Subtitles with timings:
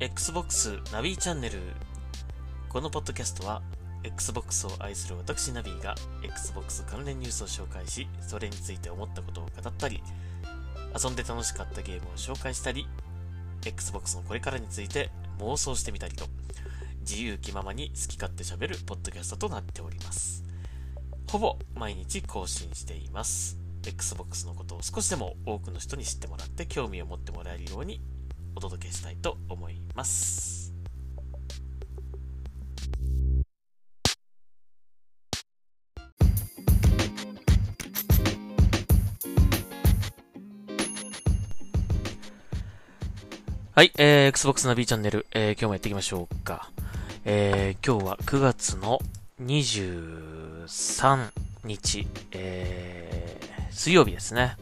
[0.00, 1.58] Xbox ナビチャンネル。
[2.68, 3.62] このポッドキャストは
[4.04, 10.00] Xbox を愛する私ナビが Xbox 関連ニュースを紹介しそれについて思ったことを語ったり
[10.94, 12.86] 遊んで楽しかったゲームを紹介したり
[13.66, 16.26] Xbox のこれからについて妄想してみたりと
[17.00, 20.44] 自由気ままに好き勝手喋るポッドキャストとなっております。
[21.28, 23.58] ほぼ毎日更新しています。
[23.84, 28.00] Xbox のことを少しでも多くの人に知ってもらって興味を持ってもらえるように
[28.58, 30.74] お届けしたいと思います。
[43.76, 46.68] はい、えー、Xbox ナビチャンネル、えー、今日もやっていきましょうか。
[47.24, 48.98] えー、今日は9月の
[49.40, 51.30] 23
[51.62, 54.56] 日、えー、水曜日ですね。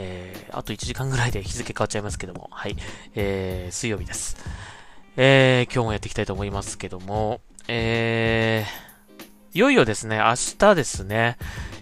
[0.00, 2.76] えー、あと1時間ぐらいで日付変わっちゃいますけども、はい、
[3.16, 4.36] えー、水曜日です。
[5.16, 11.36] えー、今日もやっていきたいと思いますけども、えー、いよいよですね、明日ですね、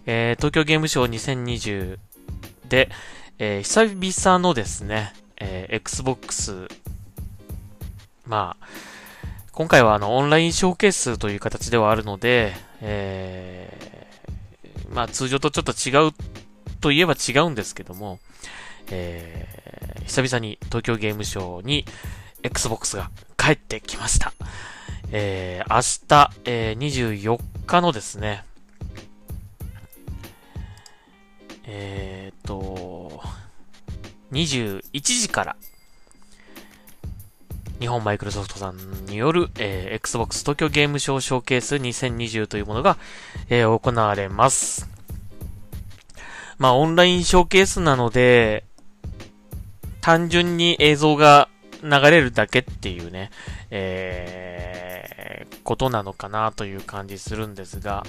[0.06, 1.98] えー、東京ゲームショウ2020
[2.70, 2.89] で、
[3.39, 6.69] えー、久々のですね、えー、Xbox、
[8.25, 8.67] まあ、
[9.53, 16.12] 今回はあの、オンラインショーケースという形ではあるので、えー、まあ通常とちょっと違う
[16.87, 18.20] といえば違うんですけども、
[18.92, 21.84] えー、久々に東京ゲームショウに
[22.45, 24.33] Xbox が帰ってきました。
[25.11, 28.45] えー、明日、えー、24日のですね、
[31.65, 33.21] えーと、
[34.31, 35.56] 21時から、
[37.81, 42.97] 日本マイクロソフトさんによる、えー、Xbox 東京ゲームショウショーケース2020というものが、
[43.48, 44.95] えー、行われます。
[46.59, 48.65] まあ、オンラインショーケースなので、
[50.01, 51.49] 単純に映像が
[51.83, 53.31] 流れるだけっていうね、
[53.71, 58.05] えー、ことなのかなという感じするんですが、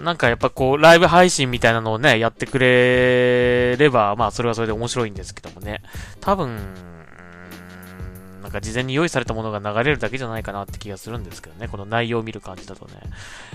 [0.00, 5.82] なんかやっぱこう、ライブ配信みたいなのをね、やってくれれば、まあそれはそれで面白いんですけどもね、
[6.20, 6.97] 多分、
[8.48, 11.68] なんか事前に用意されたものが流れるだけじゃないかなって気がするんですけどね。
[11.68, 12.94] この内容を見る感じだとね。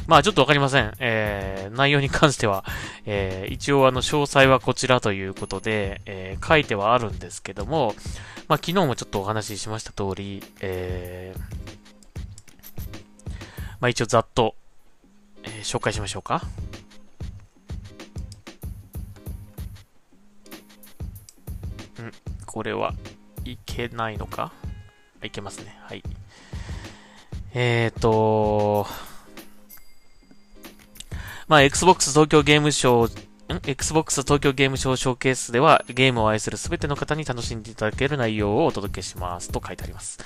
[0.06, 0.94] まあちょっとわかりません。
[1.00, 2.64] えー、内容に関しては、
[3.08, 7.96] えー、一応あの詳細はこちらということで、えー、書いてはあるんですけども、
[8.48, 11.40] まあ昨日もちょっとお話ししました通り、えー、
[13.80, 14.54] まあ一応ざっと、
[15.42, 16.44] えー、紹介しましょうか。
[22.46, 22.94] これは
[23.44, 24.52] いけないのか？
[25.28, 25.78] いけますね。
[25.84, 26.04] はい。
[27.54, 28.88] えーと、
[31.48, 40.20] まあ、Xbox 東京ゲームショー、?Xbox 東京ゲームショーショーケースではゲームを愛するすべての方に楽しんでいただける内容をお届けしますと書いてあります。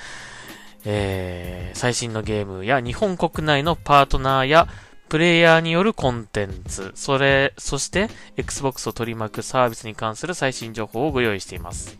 [0.85, 4.67] えー、最新のゲームや日本国内のパートナーや
[5.09, 11.97] プレイヤーによるコンテンツ、それ、そして Xbox を取り巻くサービスに関する最新情報をご用意しています。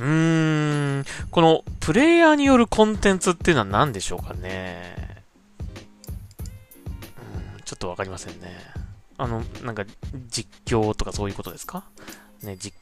[0.00, 5.22] うーん、このプレイヤーによるコンテンツっていうのは何でしょうかね。
[7.64, 8.48] ちょっとわかりませんね。
[9.18, 9.84] あの、なんか
[10.28, 11.84] 実況とかそういうことですか？
[12.42, 12.74] ね、実、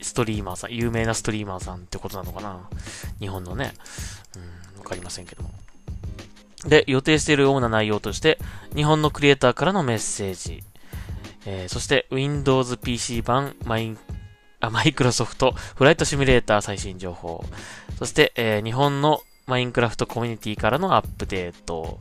[0.00, 2.68] ストリーマーさん、有名なストリーマーさんってことなのかな？
[3.20, 3.74] 日本のね。
[4.74, 5.50] うん、わかりませんけども。
[6.66, 8.38] で、予定している主な内容として、
[8.74, 10.62] 日本のクリエイターからのメッセージ、
[11.44, 13.98] えー、そして Windows PC 版マイン
[14.66, 17.44] あ、マイクロソフトフライトシミュレーター最新情報。
[17.98, 22.00] そして、えー、日本のマインクラフトコミュニティからのアップデート。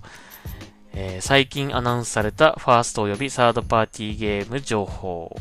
[0.96, 5.36] えー、最近アナウンスされたファースト及びサードパーティーゲーム情報。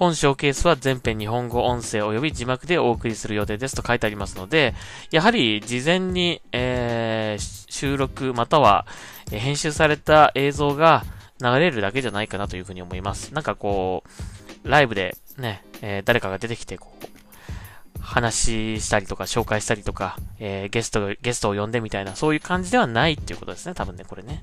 [0.00, 4.74] 本ショーケースは全編日本語音声及び字幕でお送りする予定ですと書いてありますので、
[5.10, 8.86] やはり事前に、えー、収録または、
[9.30, 11.04] 編集された映像が
[11.38, 13.34] 流れるだけじゃないかなというふうに思います。
[13.34, 24.42] なんかこう、ライブでね、えー、誰かが出てきて、こう、話したりとか、紹介したりとか、えー、ゲスト、ゲストを呼んでみたいな、そういう感じではないっていうことですね、多分ね、これね。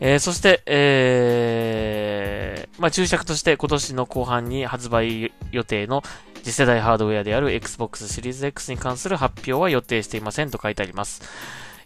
[0.00, 6.02] えー、そして、えー、まあ、注釈として今年の後半に発売予定の
[6.44, 11.22] 次世代ハードウェアである Xbox シリーズ X に関する発表は予定していませんと書いてあります。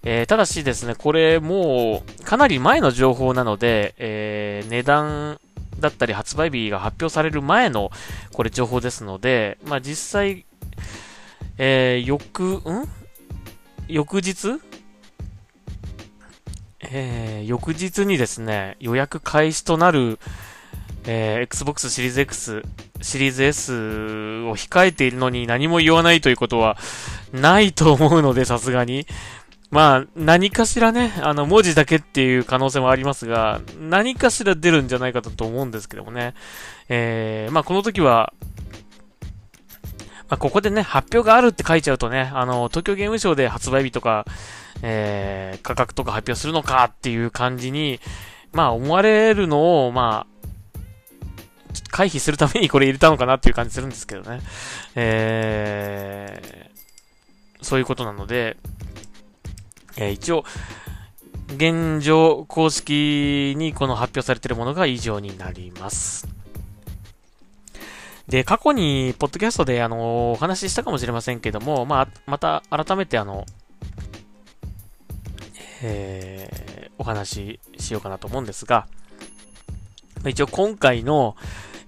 [0.04, 5.40] えー、ただしですね、これもう、かなり前の情報なので、えー、値段
[5.82, 7.90] だったり発売日が発表される前の、
[8.32, 10.46] これ情報ですので、まあ、実際、
[11.58, 12.88] えー、翌、ん？
[13.88, 14.58] 翌日？
[16.81, 20.19] えー、翌日にですね、予約開始となる
[21.05, 22.62] えー、Xbox シリーズ X、
[23.00, 26.76] シリーズ S を控えているのに何も言わないということは
[27.32, 29.06] ないと思うので、さすがに。
[29.72, 36.34] まあ、何かしらね、あの、文字だけっていう可能性もありますが、何かしら出るんじゃないかと思うんですけどもね。
[36.90, 38.34] えー、まあ、この時は、
[40.28, 44.26] まあ、ここでね、発表があるって書いちゃうとね、あの、東京ゲームショウで発売日とか、
[44.82, 47.98] えー、価格とか発表するのかっていう感じに、
[48.52, 50.32] まあ、思われるのを、まあ、
[51.90, 54.42] 回避するためにこれ入れたのかなっていう感じするんですけどね。
[54.96, 58.58] えー、そういうことなので、
[59.96, 60.44] えー、一応、
[61.56, 66.28] 現状公式にこの発表されているものが以上になります。
[68.28, 73.44] で、過去に、ポッドキャストで、あの、お話ししたかもしれませんけども、まあ、また、改めて、あの、
[75.82, 78.86] えー、お話ししようかなと思うんですが、
[80.26, 81.36] 一応今回の、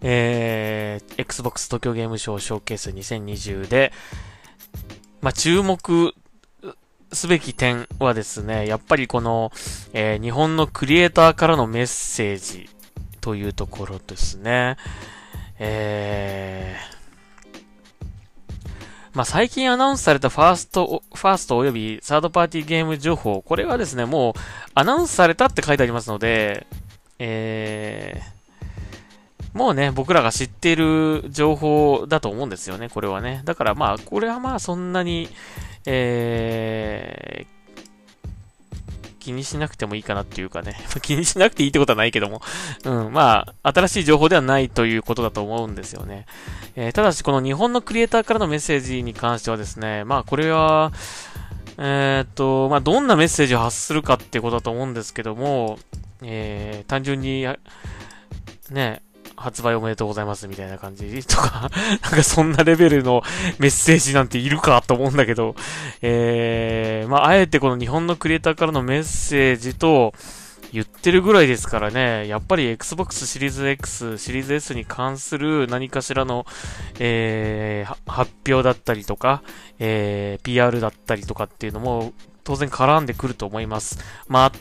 [0.03, 3.93] えー、Xbox 東京ゲームショウショーケース2020で、
[5.23, 6.15] まあ、注目
[7.15, 9.53] すべき点はですね、やっぱりこの、
[9.93, 12.69] えー、日本のクリエイターからのメッセージ
[13.21, 14.77] というところですね。
[15.59, 17.59] えー、
[19.15, 24.35] まあ、最近アナウンスされたファースト、ファースト及びサードパーティーゲーム情報、これはですね、もう
[24.75, 26.67] アナウンスされたって書いてありますので、
[27.19, 28.44] えー、
[29.55, 33.43] もうね、僕らが知っている情報だと思うんですよね、これはね。
[33.45, 35.29] だからまあ、これはまあそんなに、
[35.87, 37.55] えー、
[39.25, 40.77] 気にしなくてもいいかなっていうかね。
[41.01, 42.43] 気にしなくていいってことはないけども。
[42.85, 46.27] うん、まあ、新しい情報ではないということだと思うんですよね。
[46.77, 50.93] えー、ただし、この日本のクリエイターからのメッセージに関してはですね、まあ、これは、
[51.79, 55.79] えー、っと、まあ、どんなメッセージを発するかってことだと思うんですけども、
[56.23, 57.47] えー、単純に、
[58.71, 59.01] ね、
[59.45, 61.05] 発売おめでとうございますみたいな感じ。
[61.29, 61.71] とか
[62.03, 63.23] なんかそんなレベルの
[63.59, 65.55] メッセージなんているかと思うんだけど、
[66.01, 70.15] えー、まあ、あえてこの日本のクリエイターからのメッセージと、
[70.73, 76.47] 言ってるぐらいですからね、やっぱり Xbox シリーズ X、シリーズ S に関する何かしらの、
[76.99, 79.45] えー、発表だったりとか、
[79.79, 82.13] えー、PR だったりとかっていうのも
[82.43, 84.01] 当然絡んでくると思います。
[84.27, 84.53] まあ、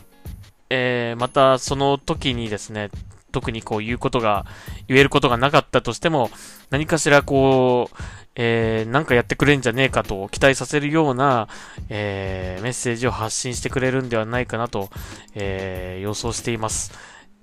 [0.70, 2.92] えー、またその時にですね、
[3.34, 4.46] 特にこう言うことが、
[4.88, 6.30] 言えることがなかったとしても、
[6.70, 7.98] 何かしらこう、
[8.36, 11.48] えー、なんかやってくれんじゃねえかと期待させるような、
[11.90, 14.90] えー、メッセージを発信してくれるんではないかなと、
[15.36, 16.94] えー、予想しています。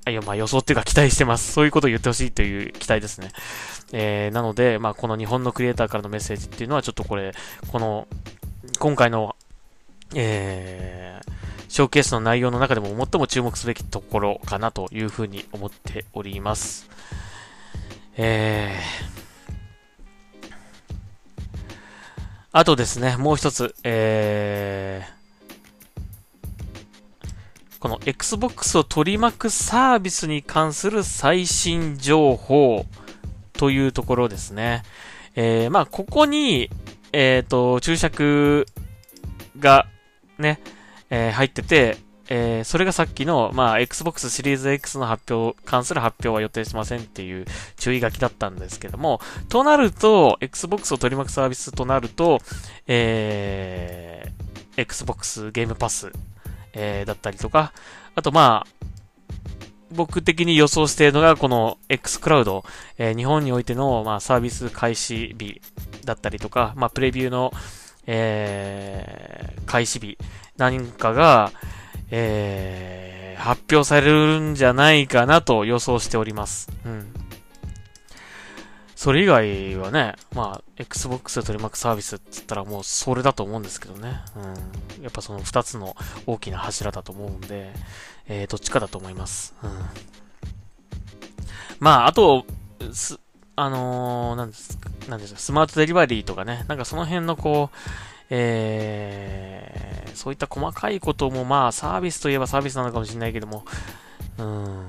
[0.09, 1.53] いや、まあ予想っていうか期待してます。
[1.53, 3.31] そういうことを言ってほしいという期待ですね。
[3.93, 7.33] えー、なので、まあこの日本のクリエイターからのメッセージっていうのはちょっとこれ、
[7.71, 8.09] この、
[8.79, 9.37] 今回の、
[10.15, 11.33] えー、
[11.69, 16.89] ショーケースの内容の中でも最も注目すべきところかなというふうに思っております。
[18.17, 20.55] えー、
[22.53, 25.11] あとですね、もう一つ、えー、
[27.79, 32.85] この Xbox を取り巻くサービスに関する最新情報
[33.53, 34.83] というところですね。
[35.37, 36.71] えー、まあ、ここに、
[37.13, 38.67] えっ、ー、と、注釈
[39.59, 39.87] が
[40.41, 40.61] ね、
[41.11, 41.99] えー、入ってて、
[42.33, 47.45] えー、それがさっきの、まあ、Xbox シリーズ X の発表、関する発表は予定しませんっていう
[47.77, 52.39] 注意書きだったんですけども、となると、Xbox を取り巻くサービスとなると、
[52.87, 56.13] えー、Xbox ゲームパス、
[56.73, 57.73] えー、だったりとか、
[58.15, 58.87] あとまあ、
[59.91, 62.65] 僕的に予想しているのが、この X クラウド、
[62.97, 65.61] えー、日本においての、まあ、サービス開始日
[66.05, 67.53] だったりとか、まあ、プレビューの、
[68.07, 70.19] えー、開始日、
[70.57, 71.53] 何かが、
[72.11, 76.71] えー、発表されるんじゃないかなと予想しております。
[76.85, 77.13] うん。
[79.01, 84.21] それ以外はね、まあ、Xbox で取り巻くサービスって言ったらもうそれだと思うんですけどね。
[84.99, 85.03] うん。
[85.03, 87.73] やっぱその二つの大きな柱だと思うんで、
[88.29, 89.55] えー、どっちかだと思います。
[89.63, 89.71] うん。
[91.79, 92.45] まあ、あと、
[92.93, 93.19] す、
[93.63, 97.77] あのー、なんですか、なんですか、スマートデリバリーとかね、なんかその辺のこう、
[98.31, 103.65] えー、そういった細かいこともまあサービスといえばサービスなのかもしれないけども、
[104.39, 104.87] うん、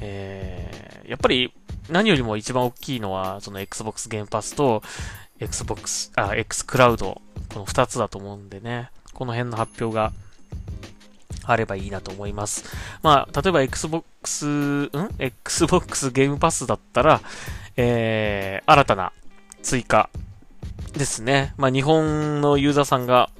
[0.00, 1.52] えー、やっぱり
[1.90, 4.82] 何よりも一番大きいのはその Xbox ゲームパスと
[5.38, 7.20] Xbox、あ、X クラウド、
[7.52, 10.12] この二つだと思うんでね、この辺の発表が
[11.44, 12.64] あればいいなと思います。
[13.02, 17.20] まあ、例えば Xbox、ん ?Xbox ゲームパスだったら、
[17.76, 19.12] えー、新たな
[19.62, 20.10] 追加
[20.92, 21.54] ですね。
[21.56, 23.30] まあ、日本のユーザーさんが、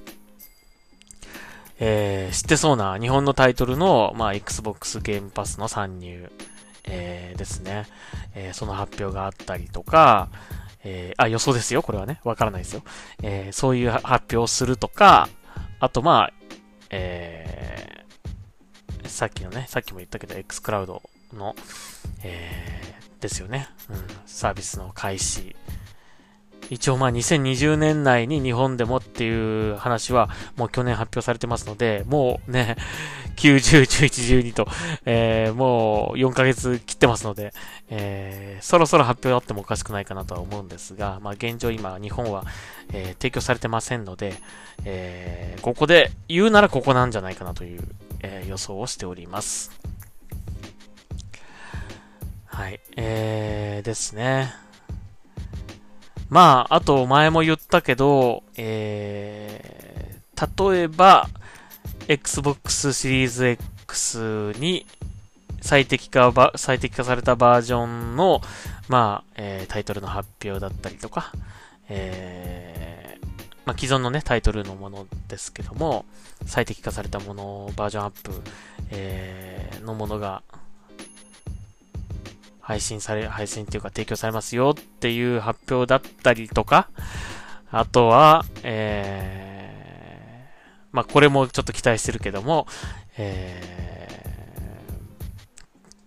[1.78, 6.30] えー、知ってそうな日本のタイトルの、まあ、Xbox ゲームパスの参入。
[6.84, 7.86] えー、ですね、
[8.34, 10.28] えー、その発表があったりとか、
[10.84, 12.20] えー、あ、予想ですよ、これはね。
[12.24, 12.82] わからないですよ。
[13.22, 15.28] えー、そういう発表をするとか、
[15.80, 16.32] あとまあ、
[16.90, 17.91] えー、
[19.08, 21.54] さっきのね、さっきも言ったけど、X クラウドの、
[22.22, 23.68] えー、ですよね。
[23.90, 25.54] うん、サービスの開始
[26.72, 32.76] 一応まあ2020年内に日本でもっていう話はもう去年発表されてますので、もうね、
[33.36, 34.66] 90、11、12と、
[35.04, 37.52] えー、もう4ヶ月切ってますので、
[37.90, 42.46] えー、そろそろ発表あってもおかしくないかなとは思うんですが、まあ現状今日本は、
[42.90, 44.32] えー、提供されてませんので、
[44.86, 47.82] えー、ここで言うならここなんじゃないかなという、
[48.20, 49.78] えー、予想をしております。
[52.46, 54.54] はい、えー、ですね。
[56.32, 61.28] まあ、あと前も言ったけど、えー、例えば、
[62.08, 64.86] Xbox シリーズ X に
[65.60, 68.40] 最適化最適化されたバージョンの、
[68.88, 71.32] まあ、えー、タイトルの発表だったりとか、
[71.90, 73.26] えー、
[73.66, 76.06] まあ、既存のね、タイトルのものですけども、
[76.46, 78.32] 最適化されたもの、バージョンアップ、
[78.90, 80.42] えー、のものが
[82.62, 86.88] 配信され、配信っていうか提供されますよっていう発表だったりとか、
[87.70, 92.66] あとは、えー、まあ、これもちょっと期待してるけども、
[93.18, 94.36] え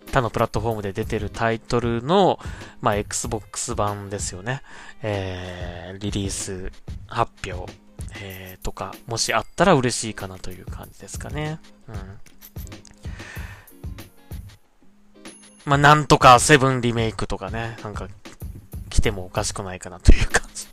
[0.06, 2.40] ー、他のプラットフォームで出てるタイトルの、
[2.82, 4.62] まあ、Xbox 版ですよね。
[5.02, 6.72] えー、リリース
[7.08, 7.72] 発表、
[8.22, 11.60] えー、とか、もしあったら嬉しいかなという感じですかね。
[11.90, 11.96] うん。
[15.66, 18.08] まあ、なんとかセブンリメイクとかね、なんか、
[18.90, 20.68] 来てもおかしくないかなという感じ。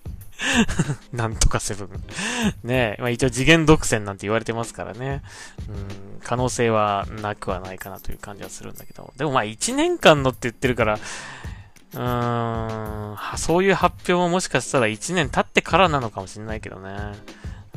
[1.12, 1.88] なんとかセブン。
[2.64, 5.22] ねえまあ一応次元独占なんて言われてますからね。
[5.68, 5.72] う
[6.18, 9.12] ん、可能性はなくはないかなという感じはするんだけど。
[9.16, 16.90] でもまあ1年間のって言ってるから、うーん、そういう発表ももしかしたら1年経ってからなのかもしれないけどね。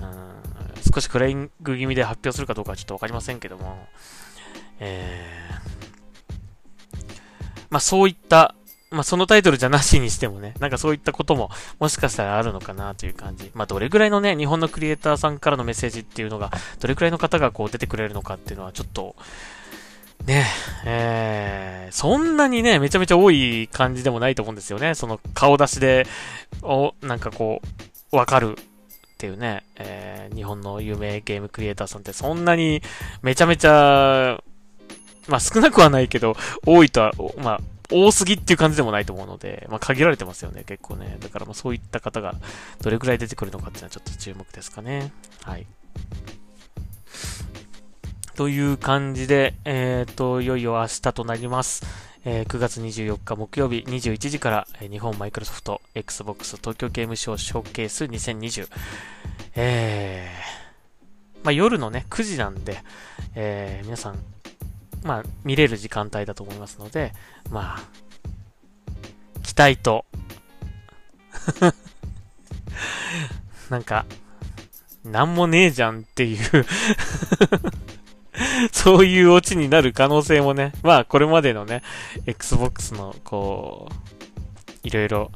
[0.02, 3.88] うん、少しクレイング気味で発表するかどうかはちょっとわかりませんけども。
[4.80, 5.95] えー
[7.70, 8.56] まあそういった、
[8.92, 13.52] まあそのタイトルじゃなしにしてもね、なんかそういったことももしかしたらあるのかなという感じ。
[13.54, 19.16] まあどれぐらいのね、日本のクリエイターさんからのメッセージっていうのが、どれくらいの方がこう出てくれるのかっていうのはちょっと、
[20.26, 20.46] ね
[20.86, 24.96] え、ー、そんなにね、めちゃめちゃ多い感じでもないと思うんですよね。
[24.96, 26.08] その顔出しで、
[26.64, 27.62] お、なんかこ
[28.12, 32.82] う、わかるっていうね、えー、日本の有名ゲームクリエイターさんってそんなに
[33.22, 34.42] めちゃめちゃ
[35.28, 41.18] まあ少なくはないけど、多いとは、まあ、多すぎっていう感じでもないと思うので、まあ限られてますよね、結構ね。
[41.20, 42.36] だからまあそういった方が
[42.82, 45.12] どれくらい出てくるのかっていうのはちょっと注目ですかね。
[45.44, 45.66] はい。
[48.36, 51.86] という感じで、えっ、ー、と、いよいよ明日となります。
[52.28, 58.68] えー、9月24日木曜日21時から、えー、日本マイクロソフト Xbox 東京ゲームショウショーケース2020。
[59.56, 62.80] えー、まあ夜のね、9時なんで、
[63.36, 64.18] えー、皆さん
[65.06, 67.14] まあ、見れる時間帯だと思いますので、
[67.52, 67.82] まあ、
[69.44, 70.04] 期待と。
[73.70, 74.08] なんか、
[75.04, 76.40] なんもねえじゃんっていう。
[78.74, 81.84] そういうオチになる可能性もね、まあこれまでのね、
[82.26, 83.94] Xbox のこう、
[84.84, 85.32] いろいろ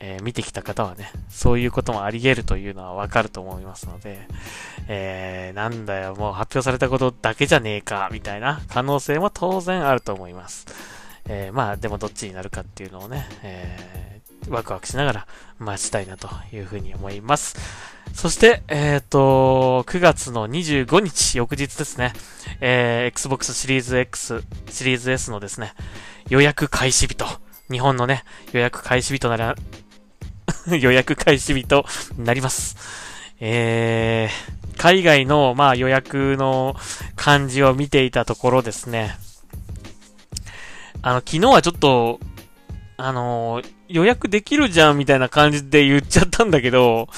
[0.00, 4.18] えー、見てきた方はね、そういうこともあり得るというのはわかると思いますので、
[4.86, 10.66] えー、なんだよ、もう発表されたことだけじゃねえか、みたいな可能性も当然あると思います。
[11.28, 15.26] えー、まあ、でもどっちになるかっていうのをね、えー、ワクワクしながら
[15.58, 17.56] 待ちたいなというふうに思います。
[18.14, 22.12] そして、えっ、ー、と、9月の25日、翌日ですね、
[22.60, 25.74] えー、Xbox シリーズ X、シリーズ S のですね、
[26.28, 27.26] 予約開始日と、
[27.70, 29.60] 日本のね、予約開始日となり、
[30.80, 31.86] 予約開始日と
[32.18, 32.76] なります。
[33.40, 36.76] えー、海外の、まあ、予約の
[37.16, 39.16] 感じを見ていたところですね。
[41.02, 42.20] あの、昨日はちょっと、
[43.00, 47.08] あの予約できるじゃんみたいな感じで言っちゃったんだけど、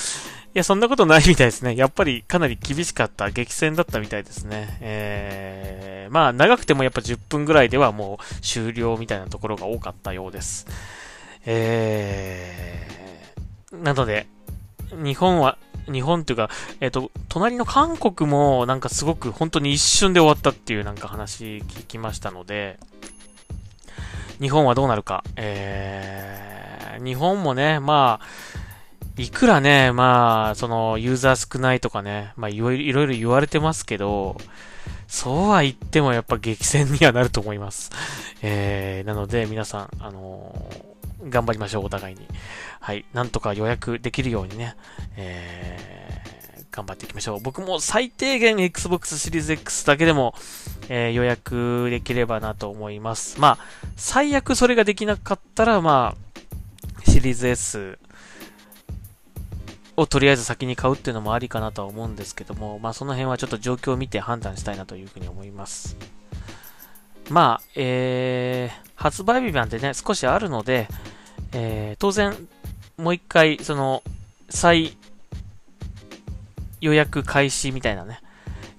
[0.52, 1.76] いや、そんなことないみたいですね。
[1.76, 4.78] やっぱりかなり厳しかった、激戦だったみたいですね。
[4.80, 10.66] えー、まあ、長くてもやっぱ10分ぐらいではもう終了みたいなところが多かったようです。
[11.47, 13.00] えー、
[13.72, 14.26] なので、
[14.92, 15.58] 日本は、
[15.90, 16.50] 日本っていうか、
[16.80, 22.78] えっ、ー、と、隣の韓国もなんかすごく本当に一瞬で終わったっていうなんか話聞きましたので、
[24.40, 25.22] 日本はどうなるか。
[25.36, 28.26] えー、日本もね、まあ、
[29.20, 34.36] いくらね、まあ、その、ユーザー少ないとかね、まあ、いろいろ言われてますけど、
[35.10, 37.90] そうは言ってもやっぱ激戦にはなると思います。
[38.42, 40.89] えー、なので皆さん、あのー、
[41.28, 42.26] 頑張りましょう、お互いに。
[42.80, 43.04] はい。
[43.12, 44.76] なんとか予約できるようにね、
[45.16, 47.40] えー、頑張っていきましょう。
[47.40, 50.34] 僕も最低限 Xbox シリーズ X だけでも、
[50.88, 53.40] えー、予約できればなと思います。
[53.40, 57.98] まあ、最悪それができなかったら、まあ、シリーズ S
[59.96, 65.96] をとりあえず先に買うっていうのもありかなとは思うんですけども、まあその辺はちょっと状況を見て判断したいなというふうに思います。
[67.30, 70.88] まあ、えー、発売日なんてね、少しあるので、
[71.52, 72.37] えー、当然、
[72.96, 74.02] もう一回、その、
[74.49, 74.96] 再
[76.80, 78.20] 予約開始みたいなね、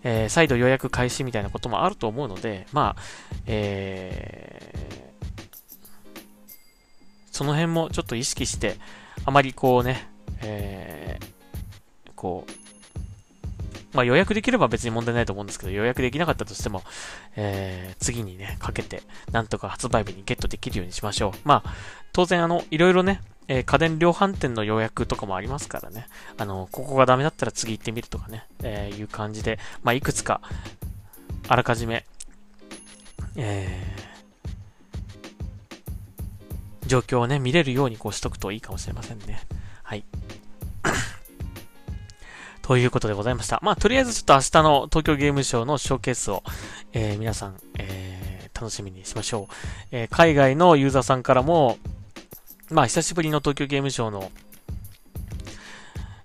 [0.03, 3.01] えー、再度予約開始みたいなこともあると思うので、まあ、
[3.45, 5.11] えー、
[7.31, 8.75] その辺もちょっと意識して、
[9.23, 10.09] あまりこうね、
[10.41, 12.51] えー、こう、
[13.93, 16.83] まあ予約できれば別に問題ないと思うんですけど、予約できなかったとしても、
[17.35, 21.31] えー、次にね、かけて、なんとか発売日にゲットできるようにしましょう。
[21.43, 21.73] まあ、
[22.13, 26.07] 当然あの、いろいろね、えー、家電量販店の予約とかもありますからね。
[26.37, 30.41] あの、ここがダメだったら次行ってみるとかね、えー、いう感じで、まあ、いくつか、
[31.47, 32.05] あらかじめ、
[33.35, 39.41] えー、状況をね、見れるようにこうしとくといいかもしれませんね。
[39.83, 40.05] はい。
[42.71, 43.59] ということでございました。
[43.61, 46.41] まあ、とりあえずちょっと明日の東京ゲームショウのショーケースを、
[46.93, 49.53] えー、皆さん、えー、楽しみにしましょう。
[49.91, 51.77] えー、海外のユーザーさんからも、
[52.69, 54.31] まあ、久しぶりの東京ゲームショウの、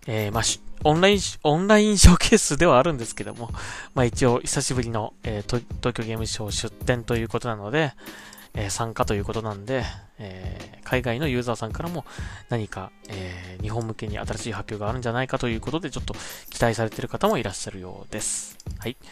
[0.07, 0.45] え、まあ、
[0.85, 3.51] オンライン、オンラインショーケースではあるんですけども、
[3.97, 7.93] まあ一応久しぶりの、えー、東京ゲームショウ出展ということなので、
[8.57, 9.85] え、参加ということなんで、
[10.19, 12.07] え、海外のユーザーさんからも
[12.49, 16.15] 何か、え、日本向けに新しい発表があるんじゃないかということで、ちょっと
[16.51, 18.57] 期待されてる方もいらっしゃるようです。
[18.79, 18.97] はい。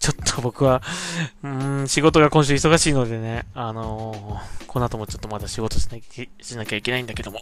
[0.00, 0.82] ちょっと僕は、
[1.42, 7.40] うん、仕事が今週忙しいのでね、あのー、この後もちょっとまだ仕事しなきゃしなきゃいけないんだけども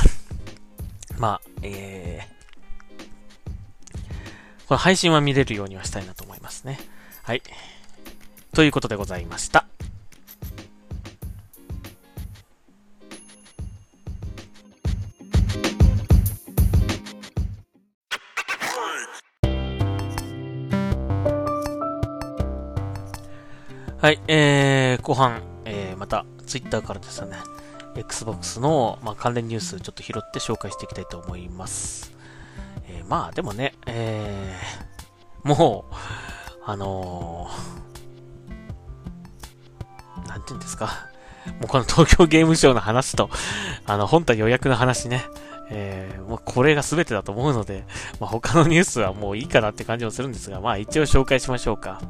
[1.18, 2.30] まあ、えー、
[4.66, 6.80] この配信は見れるようにはしたいなと思いますね。
[7.22, 7.42] はい。
[8.52, 9.66] ということでございました。
[24.00, 27.36] はい、えー、後半、えー、また、ツイッターからですね、
[27.96, 32.10] Xbox の、まあ、関連ニュースちょっと拾って紹介していきたいと思います。
[32.88, 35.94] えー、まあ、でもね、えー、もう、
[36.64, 37.89] あのー、
[40.30, 41.08] なんて言うんですか。
[41.60, 43.30] もうこの東京ゲームショウの話と、
[43.84, 45.24] あの、本体予約の話ね、
[45.70, 47.84] えー、もうこれが全てだと思うので、
[48.20, 52.00] まあ、他のニュースはもういいかなって感じもするんですが、まあ一応紹介しましょうか。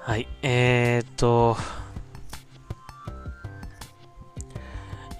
[0.00, 1.56] はい、えー、っと、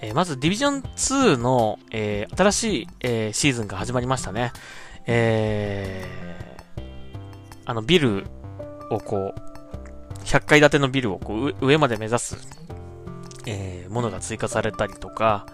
[0.01, 4.51] えー、まず、ディビジョン2の、えー、新しい、えー、シーズンが始まりましたね。
[5.05, 6.81] えー、
[7.65, 8.25] あの、ビル
[8.89, 9.52] をこう、
[10.33, 12.37] 100階建てのビルをこう上まで目指す、
[13.45, 15.45] えー、ものが追加されたりとか、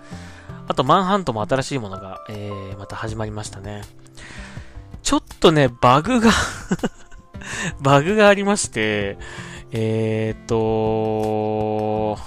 [0.69, 3.81] あと、マンハントも新しいものが、えー、また始まりましたね。
[5.03, 6.31] ちょっとね、バグが
[7.81, 9.17] バグがありまして、
[9.71, 12.17] えー、っと、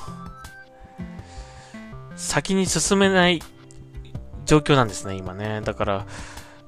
[2.17, 3.43] 先に進めない
[4.45, 5.63] 状況なんですね、今ね。
[5.63, 6.07] だから、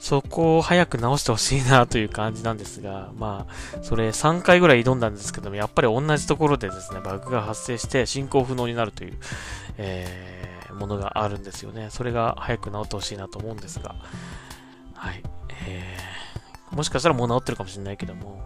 [0.04, 9.18] そこを早く直してほしいなという感じなんですが、 まあ、それ3回ぐらい挑んだんですけども、やっぱり同じところでですね、バグが発生して進行不能になるという、
[9.78, 11.88] えー、ものがあるんですよね。
[11.90, 13.94] それが早く直ってほしいなと思うんですが、
[14.94, 15.22] はい。
[15.66, 16.04] えー
[16.74, 18.42] もしかしたらもう治ってるかもしれないけども、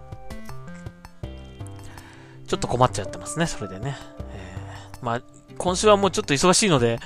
[2.46, 3.96] ちょっと困っちゃってますね、それでね。
[4.30, 5.22] えー、まあ、
[5.58, 7.00] 今週はもうちょっと忙しいので、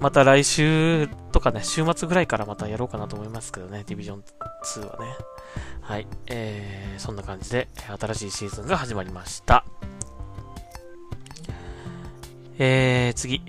[0.00, 4.24] また来週とかね、週末ぐらいからまたやろうかなと思いますけどね、ディビジョン
[4.64, 5.14] 2はね。
[5.80, 7.68] はい、えー、そんな感じで、
[8.00, 9.64] 新しいシーズンが始まりました。
[12.58, 13.42] えー、次。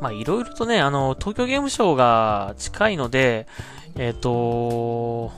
[0.00, 3.46] まあいろいろとね、あの、東京ゲームショウが近いので、
[3.96, 5.32] えっ、ー、と、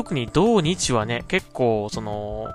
[0.00, 2.48] 特に土日はね、結構、その、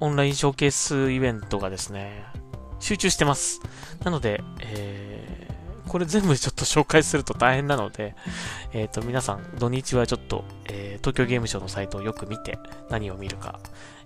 [0.00, 2.24] オンラインショーケースイベントがですね、
[2.80, 3.60] 集中してます。
[4.02, 8.16] なので、えー、これ全部ちょっと紹介すると大変なので、
[8.72, 12.58] えっ、ー、と、皆さん、土日はちょっと、えー、東京ゲームショウのサイトをよく見て、
[12.88, 13.60] 何を見るか、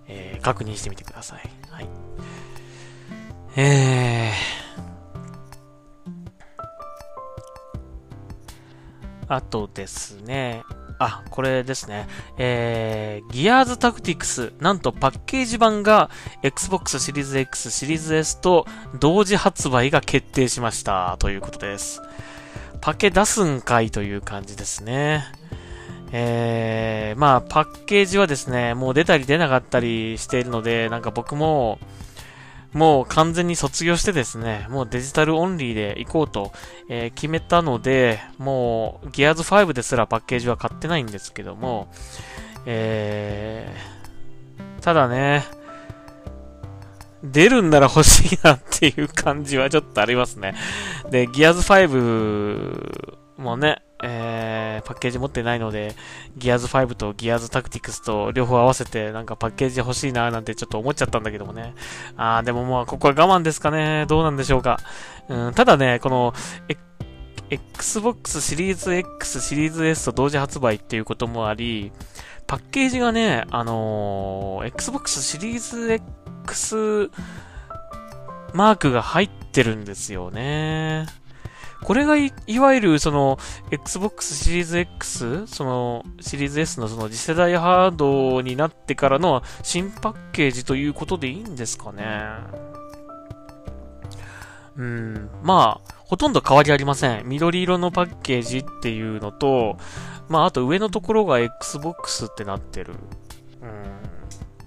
[0.09, 1.49] えー、確認してみてください。
[1.69, 1.87] はい。
[3.55, 4.92] えー、
[9.35, 10.63] あとですね、
[10.99, 12.07] あ、これですね。
[12.37, 16.09] えー、ギアーズタクティクス、なんとパッケージ版が
[16.43, 18.65] Xbox シリーズ X、シリーズ S と
[18.99, 21.17] 同時発売が決定しました。
[21.19, 22.01] ということです。
[22.81, 25.23] パケ出すんかいという感じですね。
[26.11, 31.79] えー、まあ、パッケージはですね、もう出たり出なかったりしているので、なんか僕も、
[32.73, 36.51] もう完全に卒業してですね、もうデジタルオンリーで行こうと、
[36.89, 41.87] えー、決めたので、もうギアーズ5ですらパッケージは買ってないんですけども、
[42.65, 45.45] えー、ただね、
[47.23, 50.55] 出るんなら欲しいなっていう感じはちょっとありますね。
[51.09, 55.95] で、ギアーズ5もね、えー、パッケージ持ってないので、
[56.37, 61.73] ギアーズ5とギアーズタクティクスと両方合わせてなんかパッケージ欲しいなーなんてちょっと思っちゃったんだけどもね。
[62.17, 64.05] あー、でもまあ、ここは我慢ですかね。
[64.07, 64.77] どうなんでしょうか。
[65.29, 66.33] うん、ただね、この、
[67.49, 71.93] Xbox シリーズ X、シリーズ S と同時発売っていうこともあり、
[72.45, 75.93] パッケージがね、あのー、Xbox シリーズ
[76.43, 77.09] X
[78.53, 81.05] マークが入ってるんですよね。
[81.83, 83.37] これがい、わゆるその、
[83.71, 92.05] Xbox シリーズ X、その、シリーズ S のその次世代ハードになってからの新パッケージということでいいんですかね。
[94.75, 97.27] うん、まあ、ほとんど変わりありません。
[97.27, 99.77] 緑色のパッケージっていうのと、
[100.29, 102.93] まあ、あと上のところが Xbox ってなってる。
[103.61, 104.02] うん。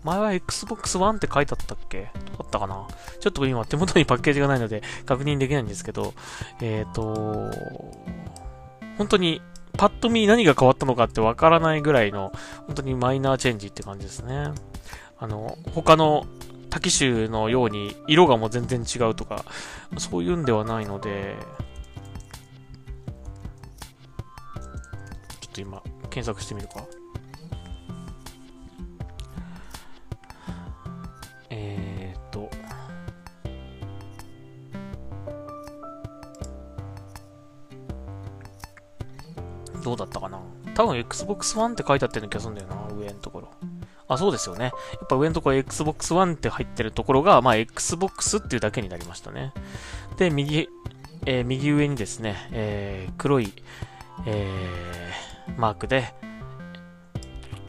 [0.06, 2.10] 前は Xbox One って書いてあったっけ？
[2.38, 2.86] あったかな？
[3.20, 6.14] ちょっと今手元にパッケージがないので確認できないんですけど、
[6.60, 7.50] えっ、ー、と、
[8.96, 9.42] 本当に
[9.76, 12.32] パッと見何が変わったのかってわからないぐらいの、
[12.66, 14.52] 本当にマイナーチェンジって感じですね。
[15.18, 16.26] あの、他の
[16.70, 19.44] 多機種のように色がもう全然違うとか、
[19.98, 21.36] そういうんではないので、
[25.40, 26.86] ちょっと今、検索してみるか。
[39.86, 40.40] どうだったかな？
[40.74, 43.48] 多分 Xbox One って書いてあってる気がするんだよな、上のところ。
[44.08, 44.64] あ、そうですよね。
[44.64, 44.70] や
[45.04, 49.52] っぱ上のところ Xbox One って入ってるところが、まあ Xbox っていうだけになりましたね。
[50.16, 50.68] で、右、
[51.24, 53.52] えー、右上にですね、えー、黒い、
[54.26, 56.12] えー、マークで、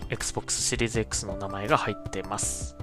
[0.09, 2.75] Xbox シリーズ X の名前が入ってます。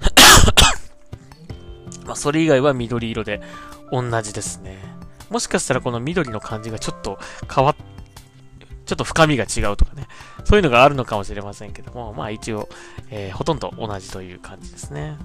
[2.04, 3.40] まあ、それ以外は緑色で
[3.90, 4.76] 同じですね。
[5.30, 7.18] もしかしたらこの緑の感じがちょっと
[7.54, 7.76] 変わっ
[8.88, 10.08] ちょっと深みが違うとかね。
[10.44, 12.70] そういうのがあるのかもしれませんけども、まあ一応、
[13.10, 15.18] えー、ほとんど同じという感じですね。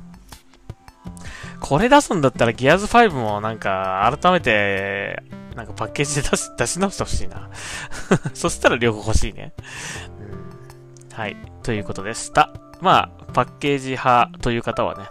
[1.62, 5.24] これ出すんだったらギアーズ5もなんか改めて、
[5.56, 7.50] なんかパッケージで出し出し直してほしいな。
[8.36, 9.54] そしたら両方欲しいね、
[10.20, 11.18] うん。
[11.18, 11.38] はい。
[11.64, 12.52] ということでした。
[12.82, 15.06] まあ、パッケージ派という方はね、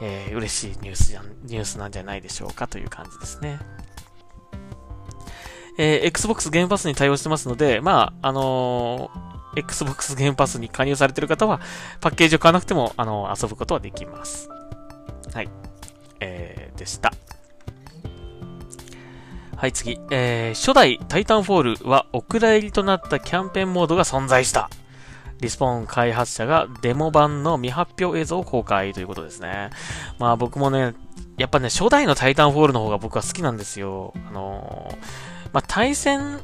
[0.00, 3.60] えー、嬉しいニュースニュースなんじゃないでしょうかという感じですね。
[5.78, 11.60] えー、Xbox ゲームパスに対応してますので、まあ、あのー、Xbox ゲームパスに加入されてる方は、
[12.00, 14.48] パッケージを買わなくても、あのー、遊ぶことはできます。
[15.32, 15.48] はい。
[16.20, 17.12] えー、でした。
[19.56, 19.98] はい、次。
[20.10, 24.68] えー、初代タイタンフォールはお蔵入りとなったキャンペーンモードが存在した。
[25.40, 29.70] リスポーン開発者がデモ版の未発表映像を公開ということですね。
[30.18, 30.94] まあ僕もね、
[31.36, 34.12] やっぱね、初代のタイタンフォールの方が僕は好きなんですよ。
[34.28, 36.40] あのーまあ、対戦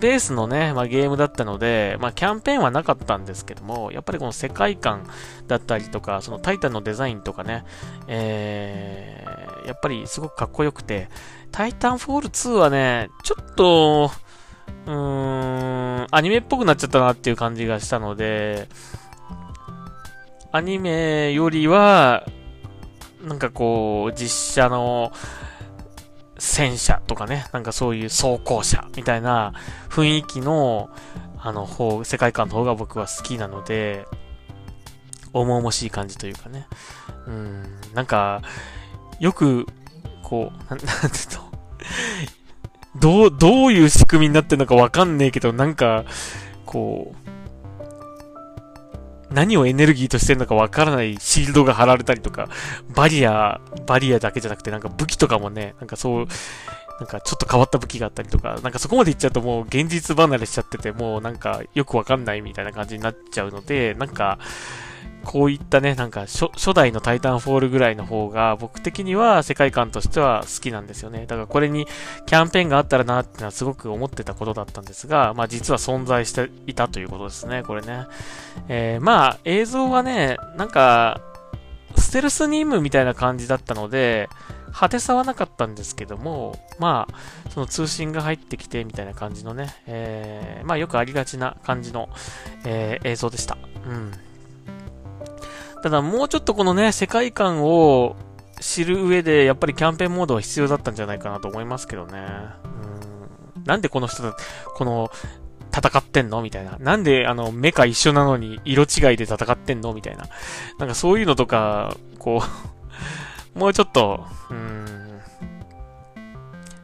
[0.00, 5.08] ベースのね、まあ、ゲームだったので、まあ、キャンペーンはなかったんですけども、やっぱりこの世界観
[5.46, 7.64] だったりとか、そのタイタンのデザインとかね、
[8.08, 11.08] えー、やっぱりすごくかっこよくて、
[11.50, 14.10] タイタンフォール2はね、ちょっと、
[14.86, 18.68] うーん、アニメっぽくなっちゃったなっていう感じがしたので、
[20.52, 22.26] アニメよりは、
[23.22, 25.12] なんかこう、実写の、
[26.38, 29.52] 戦車とかね、なんかそういう装甲車みたいな
[29.88, 30.90] 雰囲気の、
[31.38, 34.06] あの方、世界観の方が僕は好きなので、
[35.32, 36.66] 重々しい感じというかね。
[37.26, 37.62] うん、
[37.94, 38.42] なんか、
[39.20, 39.66] よく、
[40.22, 41.46] こう、なん、なんていうの、
[43.00, 46.04] どう、どういう仕組みになってるのかわかんねえけど、なんか、
[46.64, 47.35] こう、
[49.36, 52.48] 何をエネルギーとしてるのかわからないシールドが貼られたりとか、
[52.94, 56.26] バリア、バリアだけじゃなくてなんか武器とかもね、なんかそう、
[56.98, 64.38] なんかちょっと変わった武器があったりとか、なんかそこまでいっちゃうともう現実離れしちゃってて、もうなんかよくわかんないみたいな感じになっちゃうので、なんか、
[65.26, 71.26] こういったね、なんか初代のタイタンフォールぐらいの方が僕的には世界観としては好きなんですよね。
[71.26, 71.88] だからこれに
[72.26, 78.06] キャンペーンがあったらなってのはすごく思ってたことだったんですが、まあ実は存在していたということですね、これね。
[78.68, 81.20] えー、まあ映像はね、なんか、
[81.96, 84.28] ステルスニームみたいな感じだったので、
[84.66, 92.10] 派手さはなかったんですけども、まあ、その通信が入ってきてみたいな感じのね、えー、まあよくありがちな感じの、
[92.64, 93.58] えー、映像でした。
[93.88, 94.12] うん。
[95.86, 98.16] ただもうちょっとこのね、世界観を
[98.58, 102.26] 知る上で、やっぱりキャンペーンモードは必要だったんじゃないかなと思いますけどね。
[103.54, 103.62] うん。
[103.62, 104.36] なんでこの人だ、
[104.74, 105.12] この、
[105.72, 106.76] 戦ってんのみたいな。
[106.80, 110.24] なんで、あの、メカ一緒なのに色違いで戦ってんのみたいな。
[110.80, 112.42] なんかそういうのとか、こ
[113.54, 115.20] う もうちょっと、うん、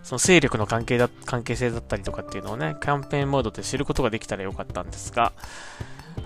[0.05, 5.33] その勢力の関係だ、関係性だったりとかっていうのをね、キャンペーンモードで知ることができたらよかったんですが、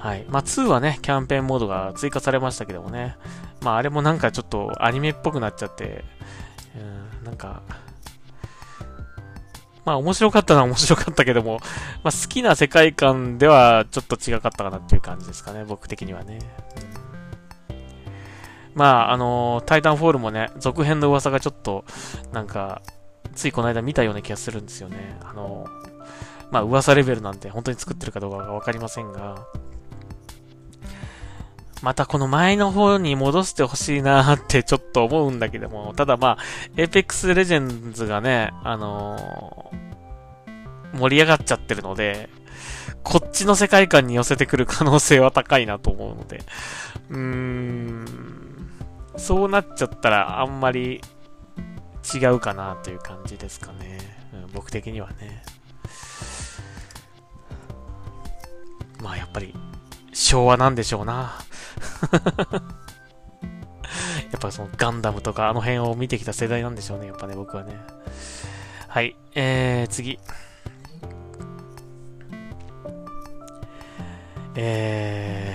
[0.07, 0.25] はい。
[0.29, 3.17] まあ、2はね、キャンペーンモードが追加されましたけどもね。
[3.61, 6.05] まあ、あれもなんかちょっとアニメっぽくなっちゃって、
[6.77, 7.63] うん、なんか、
[9.85, 11.59] まあ面白かったのは面白かったけども、
[12.05, 16.39] まあ好きな世界観ではちょっと違かったかなっていう感じですかね、僕的にはね。
[18.75, 21.85] まああのー、タイタンフォールもね、続編の噂がちょっと、
[22.33, 22.81] なんか、
[23.35, 25.19] ついこの間見たような気がするんですよね。
[25.23, 29.47] あのー、まあ噂レベルなんて本当に作ってるかどうかがわかりませんが、
[31.83, 36.39] またこの前の方に戻してほしいなってちょっと思うんだけども、ただまあ、
[36.77, 42.31] Apex Legends がね、あのー、盛り上がっちゃってるので、
[43.03, 46.43] こっちの世界観に寄せてくる可能性は高いなと思うので、
[47.11, 48.07] うーん、
[49.17, 51.01] そうなっちゃったらあんまり
[52.15, 53.99] 違うかなという感じですかね。
[54.33, 55.43] うん、僕的にはね。
[59.03, 59.55] まあやっぱり
[60.19, 61.13] 昭和なんでしょうな。
[64.33, 67.79] やっぱそのガンダムとかあの辺を見てきた世代なんでしょうね、やっぱね、僕はね。
[68.89, 70.19] はい、えー、次。
[74.55, 75.55] え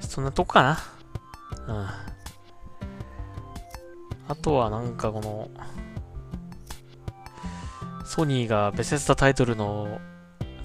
[0.00, 0.78] ー、そんなとこかな？
[1.68, 1.86] うん。
[4.28, 5.50] あとはなんかこの、
[8.06, 10.00] ソニーがベセスタタイトルの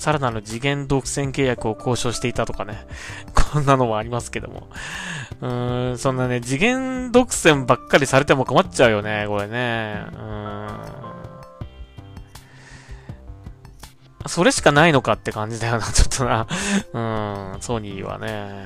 [0.02, 2.88] さらなる次元独占契約を交渉していたとかね。
[3.54, 4.68] こんなのもありますけども。
[5.42, 10.08] うーん、そんなね、次元独占ばっかりされても困っちゃうよね、これね。
[10.12, 11.12] うーん。
[14.26, 16.48] それしかないのかって感じだよな、 ちょっとな。
[17.54, 18.66] うん、ソニーはね。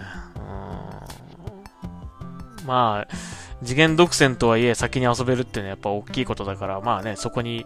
[2.62, 2.65] うん。
[2.65, 3.13] まあ、
[3.62, 7.65] 次元独占とはいえ先に遊べるっていうのはやっぱ大きいことだから、まあね、そこに、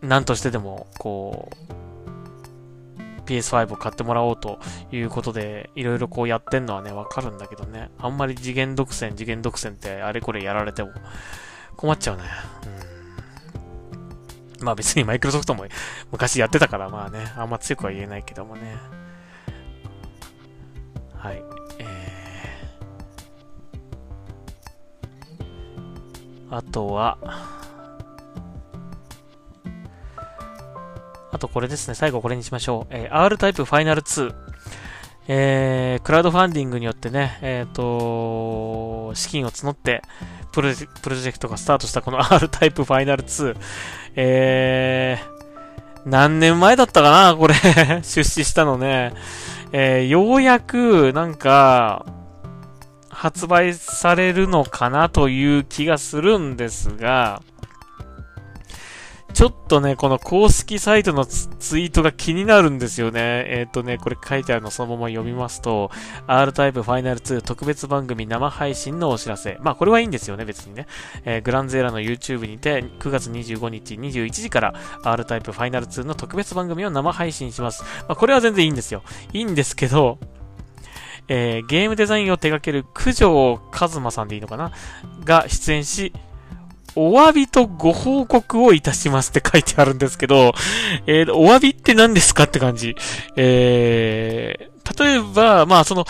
[0.00, 1.81] 何としてでも、こう、
[3.32, 4.58] PS5 を買ってもらおうと
[4.90, 7.90] いうことで、いろいろこうやってんのはね、わかるんだけどね。
[7.98, 10.90] あんまり次元独占、次元独占ってあれこれやられても
[11.76, 12.24] 困っちゃうね。
[14.60, 14.64] うん。
[14.64, 15.64] まあ別にマイクロソフトも
[16.10, 18.76] 昔やってたからまあね、あんま強くは言えないけどもね。
[21.16, 21.42] はい。
[21.78, 27.61] えー、あとは、
[31.32, 32.94] あとこれですね、最後これにしましょう。
[32.94, 34.34] えー、R タイプファイナル2。
[35.28, 40.02] えー、クラウドファンディングによってね、えっ、ー、と、資金を募って、
[40.52, 43.56] プロジェクトがスタートしたこの R タイプファイナル2。
[44.16, 47.54] えー、何年前だったかなこれ
[48.04, 49.14] 出資したのね。
[49.72, 52.04] えー、ようやく、なんか、
[53.08, 57.40] 発売されるのかなという気がするんですが、
[59.34, 63.44] ちょっとね、この公式サイトのツイートが気になるんですよね。
[63.48, 65.90] えっ、ー、とね、これ書いてあるのそのまま読みますと、
[66.26, 69.58] R タイプファイナル2特別番組生配信のお知らせ。
[69.60, 70.86] まあこれはいいんですよね、別にね。
[71.24, 77.82] えー、グランゼーラの YouTube にて9月25日21時から R タイプファイナル2の特別番組を生配信します。
[78.08, 79.02] まあこれは全然いいんですよ。
[79.32, 80.18] いいんですけど、
[81.28, 84.72] えー、ゲームデザインを手掛ける九条和馬さんでいいのかな？
[85.24, 86.12] が出演し、
[86.94, 90.52] お詫びとご報告をいたしますって書いてあるんですけど、
[91.06, 92.96] えー、お詫びって何ですかって感じ。
[93.36, 96.04] えー、例えば、まあその、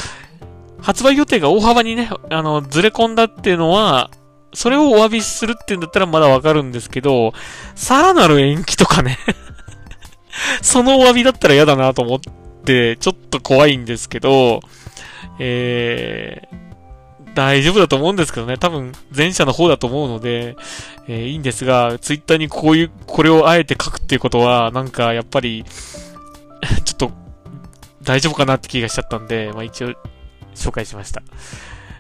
[0.81, 4.11] 発売予定が大幅にね、あの、ずれ込んだっていうのは、
[4.55, 7.33] それをお詫びするっていうんだったらまだわかるんですけど、
[7.75, 9.19] さらなる延期とかね
[10.61, 12.21] そのお詫びだったら嫌だなと思っ
[12.65, 14.61] て、ちょっと怖いんですけど、
[15.39, 16.72] えー、
[17.35, 18.59] 大丈夫だと思うんですけどね。
[18.59, 20.57] 多分、前者の方だと思うので、
[21.09, 25.65] えー、いいんですが、ツイッターにこういう、これをあえて書くっていうことは、なんか、やっぱり
[26.85, 27.11] ちょっと、
[28.03, 29.95] 大丈夫かなって気がしちゃったんで、まあ一応
[30.55, 31.23] 紹介しました。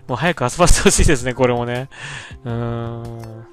[0.07, 1.89] もう早く遊ばせてほしいですね、これもね。
[2.45, 3.47] うーん。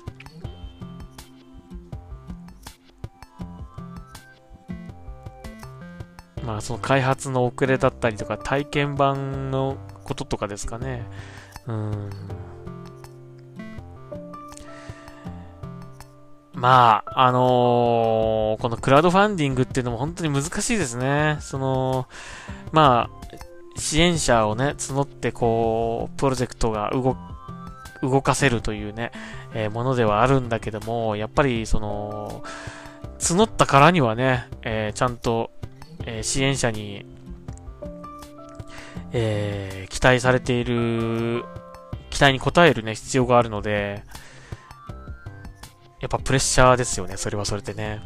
[6.45, 11.05] まあその開発の遅れだったりとか体験版のこととかですかね。
[16.59, 21.37] まあ、あのーこのクラウドファンディングっていうのも本当に難しいですね。
[21.39, 22.07] その、
[22.73, 27.15] まあ、支援者をね、募ってこう、プロジェクトが動、
[28.01, 29.11] 動かせるというね、
[29.53, 32.43] えーものではあるんだけども、やっぱりその、
[33.19, 35.51] 募ったからにはね、えーちゃんと、
[36.05, 37.05] え支援者に、
[39.13, 41.45] え期待されている、
[42.09, 44.03] 期待に応えるね、必要があるので、
[46.01, 48.01] やっぱプレッシャーですよね、それはそれでね。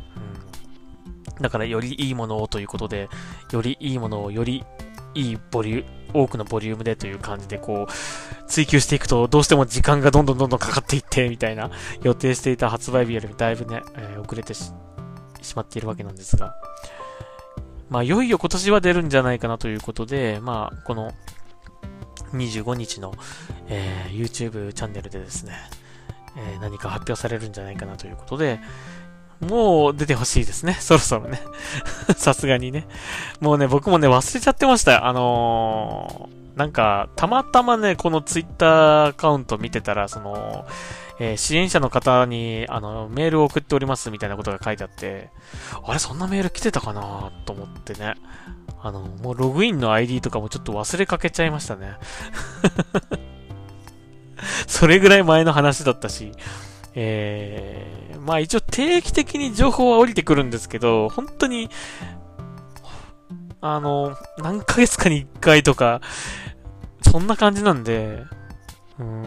[1.38, 1.42] うん。
[1.42, 3.10] だからよりいいものをということで、
[3.52, 4.63] よりいいものをより
[5.16, 14.72] いいボリュー、多くのボリュームでという感じでこう、追求していくと、どうしても時間がどんどんどんどんかかっていって、みたいな、 予定していた発売日よりもだいぶね、えー遅れてし
[15.56, 16.56] まっているわけなんですが。
[17.89, 21.12] まあ、いよいよ今年は出るんじゃないかなということで、まあ、この、
[22.34, 23.13] 25日の、
[23.67, 25.54] えー YouTube チャンネルでですね、
[26.38, 28.60] えー何か発表されるんじゃないかなということで、
[29.41, 30.74] もう出てほしいですね。
[30.80, 31.41] そろそろね。
[32.15, 32.88] さすがにね。
[33.41, 35.06] もうね、僕もね、忘れちゃってましたよ。
[35.06, 40.67] あのーなんか、たまたまね、このツイッターアカウント見てたら、その、
[41.19, 45.32] えー支援者の方に、あの、メールを送っておりますみたいなことが書いてあって、
[45.84, 48.13] あれ、そんなメール来てたかなと思ってね。
[48.84, 51.96] あの、もうログインの ID とかもちょっと忘れかけちゃいましたね。
[54.67, 56.34] それぐらい前の話だったし、
[56.93, 61.69] えー、まあ一応定期的に情報は降りてくるんですけど、本当に、
[63.62, 66.02] あの、何ヶ月かに一回とか、
[67.02, 68.26] そんな感じなんで、
[69.00, 69.24] うん。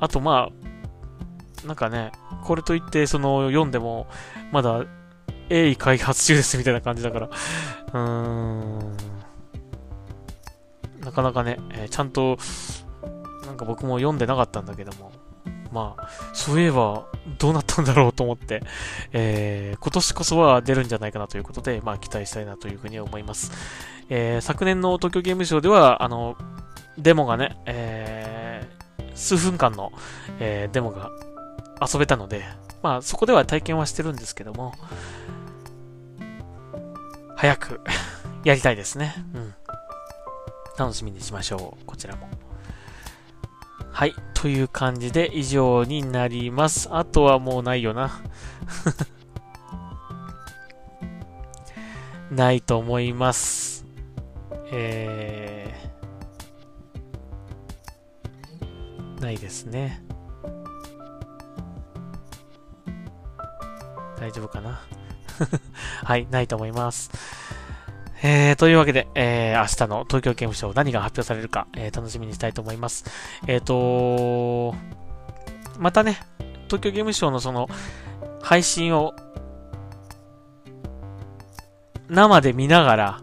[0.00, 0.48] あとま
[1.62, 2.10] あ、なんかね、
[2.44, 4.06] これといって、その、読んでも、
[4.50, 4.86] まだ、
[5.48, 8.96] 鋭意開発中ですみたいな感じだから、うーん。
[11.00, 12.38] なかなかね、えーちゃんと、
[13.46, 15.12] なんか僕も読んでなかったんだけども、
[15.72, 17.06] まあ、そういえば、
[17.38, 18.62] どうなったんだろうと思って、
[19.12, 23.52] えー今年こそは出るんじゃないかなということで、まあ、期待したいなというふうに思います。
[24.10, 26.36] えー昨年の東京ゲームショウでは、あの、
[26.98, 28.78] デモがね、えー
[29.14, 29.92] 数分間の、
[30.38, 31.10] えデモが
[31.92, 32.44] 遊べたので、
[32.82, 34.72] まあ、そこでは体験はしてるんですけども、
[37.38, 37.80] 早く
[38.42, 39.14] やりたいですね。
[39.32, 39.54] うん。
[40.76, 41.84] 楽しみにしましょう。
[41.84, 42.28] こちらも。
[43.92, 44.14] はい。
[44.34, 46.88] という感じで以上になります。
[46.90, 48.10] あとはもうないよな。
[52.32, 53.86] ないと思います。
[54.72, 60.02] えー、ないですね。
[64.18, 64.80] 大丈夫かな？
[66.04, 67.10] はい、ないと思います。
[68.22, 73.04] えー、というわけで、えー、明日の東京ゲームショウ何が発表されるか、えー、楽しみにしたいと思います。
[73.46, 74.74] えっ、と
[75.78, 76.18] またね、
[76.66, 77.68] 東京ゲームショウのその、
[78.42, 79.14] 配信を、
[82.08, 83.20] 生で見ながら、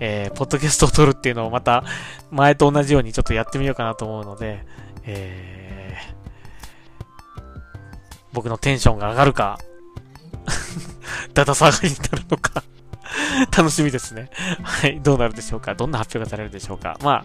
[0.00, 1.84] えー、ポッドキャストを撮るっていうのをまた、
[2.30, 4.64] 前と同じようにちょっとやってみようかなと思うので、
[5.04, 6.14] えー、
[8.32, 9.58] 僕のテンションが上がるか、
[11.34, 12.62] だだ下がりになるのか
[13.56, 14.30] 楽しみですね。
[14.62, 15.00] はい。
[15.00, 17.24] どうなるでしょうかどんな発表がされるでしょうかまあ、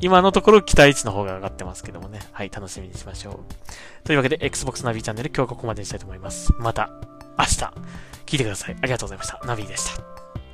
[0.00, 2.20] 今のところ期待値の方が上がってますけどもね。
[2.32, 2.50] はい。
[2.52, 4.06] 楽しみにしましょう。
[4.06, 6.52] というわけで、Xbox ナビチャンネル今日はここまでにしたいと思います。
[6.58, 6.90] また、
[7.38, 7.56] 明日、
[8.26, 8.76] 聞いてください。
[8.80, 9.40] ありがとうございました。
[9.44, 10.47] ナビでした。